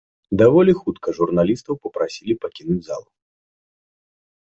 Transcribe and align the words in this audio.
Даволі 0.41 0.73
хутка 0.81 1.09
журналістаў 1.19 1.73
папрасілі 1.85 2.33
пакінуць 2.49 2.83
залу. 2.91 3.11